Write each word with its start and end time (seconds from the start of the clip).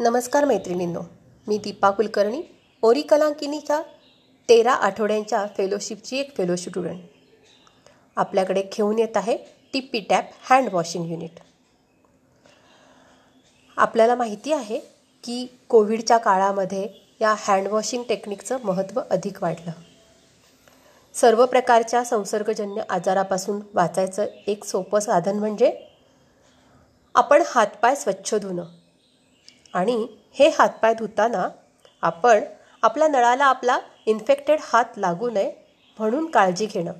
नमस्कार 0.00 0.44
मैत्रिणींनो 0.44 1.00
मी 1.46 1.58
दीपा 1.58 1.90
कुलकर्णी 1.90 2.42
ओरी 2.82 3.02
कलांकिनीच्या 3.02 3.80
तेरा 4.48 4.72
आठवड्यांच्या 4.72 5.46
फेलोशिपची 5.56 6.18
एक 6.18 6.36
फेलो 6.36 6.56
स्टुडंट 6.56 7.00
आपल्याकडे 8.16 8.62
घेऊन 8.62 8.98
येत 8.98 9.16
आहे 9.16 9.36
tippy 9.72 10.00
tap 10.00 10.30
hand 10.50 10.68
washing 10.72 11.10
unit 11.10 11.40
आपल्याला 13.76 14.14
माहिती 14.14 14.52
आहे 14.52 14.78
की 15.24 15.46
कोविडच्या 15.68 16.18
काळामध्ये 16.18 16.88
या 17.20 17.34
हँड 17.38 17.68
वॉशिंग 17.68 18.02
टेक्निकचं 18.08 18.58
महत्त्व 18.64 19.00
अधिक 19.10 19.42
वाढलं. 19.42 19.72
सर्व 21.14 21.46
प्रकारच्या 21.46 22.04
संसर्गजन्य 22.04 22.82
आजारापासून 22.90 23.60
वाचायचं 23.74 24.26
एक 24.46 24.64
सोपं 24.64 25.00
साधन 25.00 25.38
म्हणजे 25.38 25.76
आपण 27.14 27.42
हातपाय 27.46 27.94
स्वच्छ 27.94 28.34
धुणं. 28.34 28.64
आणि 29.74 30.06
हे 30.32 30.48
हातपाय 30.48 30.94
धुताना 30.94 31.48
आपण 32.02 32.40
आपल्या 32.82 33.08
नळाला 33.08 33.44
आपला 33.44 33.78
इन्फेक्टेड 34.06 34.58
हात 34.62 34.98
लागू 34.98 35.30
नये 35.30 35.50
म्हणून 35.98 36.26
काळजी 36.30 36.66
घेणं. 36.66 36.92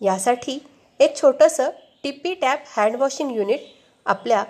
यासाठी 0.00 0.58
एक 1.00 1.16
छोटंसं 1.22 1.70
टिप्पी 2.02 2.34
टॅप 2.34 2.64
हँडवॉशिंग 2.76 3.30
युनिट 3.30 3.60
आपल्या 4.06 4.44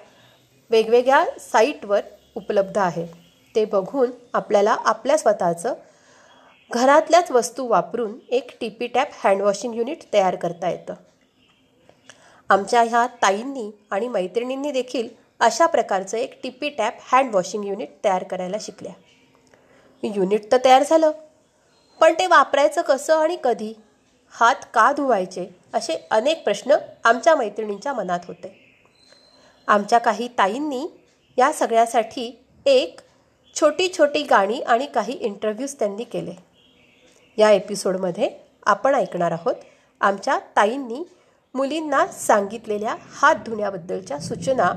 वेगवेगळ्या 0.71 1.24
साईटवर 1.41 2.01
उपलब्ध 2.35 2.79
आहे. 2.79 3.07
ते 3.55 3.65
बघून 3.65 4.10
आपल्याला 4.35 4.77
आपल्या 4.85 5.19
स्वतःचं 5.19 5.74
घरातल्याच 6.71 7.30
वस्तू 7.30 7.66
वापरून 7.69 8.19
एक 8.29 8.51
टिपी 8.60 8.87
टॅप 8.87 9.09
हँडवॉशिंग 9.24 9.74
युनिट 9.74 10.02
तयार 10.12 10.37
करता 10.37 10.71
येतं. 10.71 10.95
आमच्या 12.49 12.83
ह्या 12.83 13.07
ताईंनी 13.23 13.71
आणि 13.90 14.09
मैत्रिणींनी 14.09 14.71
देखील 14.71 15.09
अशा 15.41 15.66
प्रकारचं 15.66 16.16
एक 16.16 16.41
tippy 16.43 16.69
tap 16.69 16.99
hand 17.13 17.35
washing 17.35 17.65
unit 17.65 17.88
तयार 18.05 18.23
करायला 18.23 18.57
शिकल्या. 18.60 18.93
युनिट 20.02 20.52
तर 20.52 20.57
तयार 20.65 20.83
झालं. 20.83 21.10
पण 22.01 22.13
ते 22.13 22.27
वापरायचं 22.27 22.83
कसं 22.83 23.19
आणि 23.19 23.37
कधी? 23.45 23.73
हात 24.30 24.55
का 24.74 24.93
धुवायचे? 24.93 25.46
असे 25.74 26.07
अनेक 26.11 26.45
प्रश्न 26.45 26.77
आमच्या 27.05 27.35
मैत्रिणींच्या 27.35 27.93
मनात 27.93 28.21
होते. 28.29 28.74
आमच्या 29.68 29.99
काही 29.99 30.29
ताईंनी 30.29 30.87
या 31.38 31.52
सगळ्यासाठी 31.52 32.45
एक 32.66 33.01
छोटी 33.61 33.88
छोटी 33.99 34.23
गाणी 34.23 34.61
आणि 34.61 34.87
काही 34.87 35.13
इंटरव्ह्यूज 35.13 35.74
त्यांनी 35.74 36.05
केले. 36.05 36.33
या 37.37 37.51
एपिसोडमध्ये 37.51 38.30
आपण 38.66 38.95
ऐकणार 38.95 39.33
आहोत 39.33 39.55
आमच्या 40.01 40.38
ताईंनी 40.38 41.05
मुलींना 41.55 42.07
सांगितलेल्या 42.07 42.96
हात 43.11 43.35
धुण्याबद्दलच्या 43.35 44.18
सूचना 44.18 44.73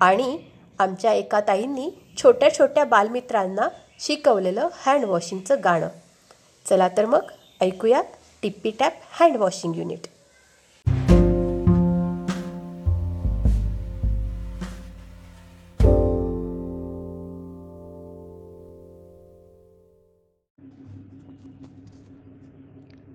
आणि 0.00 0.36
आमच्या 0.78 1.12
एका 1.12 1.40
ताईंनी 1.40 1.90
छोट्या 2.18 2.52
छोट्या 2.54 2.84
बालमित्रांना 2.84 3.68
शिकवलेलं 4.00 4.68
हँडवॉशिंगचं 4.86 5.56
गाणं. 5.64 5.88
चला 6.66 6.88
तर 6.96 7.06
मग 7.06 7.30
ऐकूयात 7.60 8.04
tippy 8.42 8.70
tap 8.70 8.92
hand 9.20 9.36
washing 9.36 9.76
unit 9.76 10.06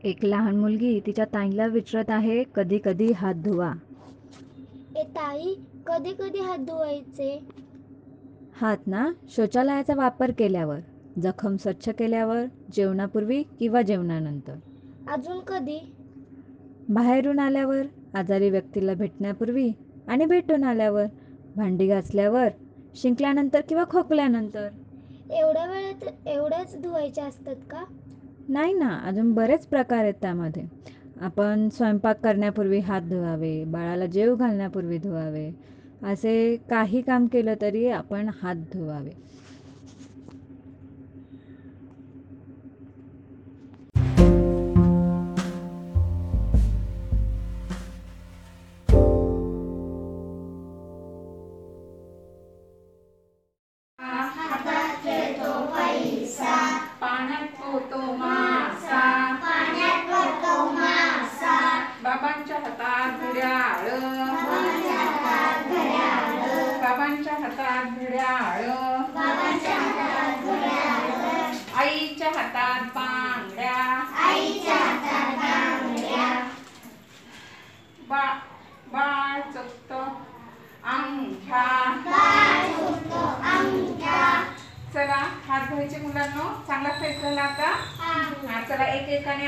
एक 0.03 0.23
लहान 0.25 0.55
मुलगी 0.55 0.99
तिच्या 0.99 1.25
ताईला 1.25 1.65
विचारत 1.65 2.09
आहे 2.09 2.43
कधी 2.55 2.79
कधी 2.85 3.11
हात 3.11 3.33
धुवा. 3.33 3.71
ए 4.95 5.03
ताई 5.03 5.53
कधी 5.87 6.13
कधी 6.13 6.39
हात 6.39 6.59
धुवायचे? 6.59 7.29
हात 8.55 8.87
ना 8.87 9.05
शौचालयाचा 9.27 9.93
वापर 9.95 10.31
केल्यावर 10.31 10.79
जखम 11.21 11.55
स्वच्छ 11.57 11.89
केल्यावर 11.89 12.45
जेवणापूर्वी 12.73 13.41
किंवा 13.59 13.81
जेवणानंतर. 13.81 14.55
अजून 15.07 15.39
कधी? 15.39 15.79
बाहेरून 16.87 17.39
आल्यावर 17.39 17.81
आजारी 18.13 18.49
व्यक्तीला 18.49 18.93
भेटण्यापूर्वी 18.93 19.71
आणि 20.07 20.25
भेटून 20.25 20.63
आल्यावर 20.63 21.05
भांडी 21.55 21.87
घासल्यावर 21.87 22.49
शिंकल्यानंतर 22.95 23.61
किंवा 23.69 23.83
खोकल्यानंतर. 23.89 24.67
एवढ्या 25.31 25.65
वेळेत 25.65 26.27
एवढ्याच 26.27 26.75
धुवायचे 26.81 27.21
असतात 27.21 27.55
का? 27.69 27.83
नाही 28.47 28.73
ना 28.73 28.97
अजून 29.05 29.33
बरेच 29.33 29.65
प्रकार 29.67 30.03
आहेत 30.03 30.13
त्यामध्ये. 30.21 30.63
आपण 31.23 31.67
स्वयंपाक 31.69 32.19
करण्यापूर्वी 32.23 32.79
हात 32.79 33.01
धुवावे 33.01 33.63
बाळाला 33.63 34.05
जेव 34.05 34.35
घालण्यापूर्वी 34.35 34.97
धुवावे 34.97 35.49
असे 36.03 36.33
काही 36.69 37.01
काम 37.01 37.27
केलं 37.27 37.53
तरी 37.61 37.87
आपण 37.87 38.29
हात 38.41 38.55
धुवावे. 38.73 39.11
पाण्यात 57.01 57.52
हातात 67.83 67.95
घड्याळ 67.95 68.67
आईच्या 71.75 72.29
हातात 72.29 72.83
बांगड्या. 72.95 73.73
बा 78.09 78.23
बाळ 78.93 79.41
चुकत 79.51 79.91
अंगठा 80.85 81.63
चला 84.93 85.15
हात 85.47 85.67
धुवायचे 85.69 85.97
मुलांनो. 85.97 86.49
चांगला 86.67 86.89
फ्रेश 86.99 87.21
झाला 87.21 87.41
आता 87.41 87.71
हा 87.99 88.61
चला 88.69 88.85
एक 88.85 89.09
एकाने 89.11 89.47